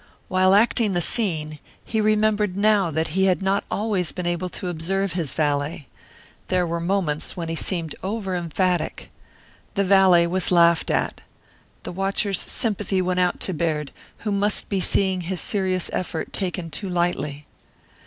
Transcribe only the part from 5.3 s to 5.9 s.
valet.